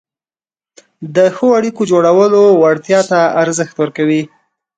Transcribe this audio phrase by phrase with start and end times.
[1.15, 4.21] د ښو اړیکو جوړولو وړتیا ته ارزښت ورکوي،